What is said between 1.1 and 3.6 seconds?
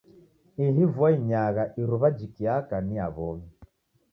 inyagha iruwa jikiaka ni ya w'omi.